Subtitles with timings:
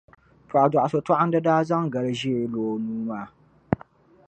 [0.49, 3.25] paɣidɔɣisotɔɣinda daa zaŋ gali ʒee lo o nuu maa.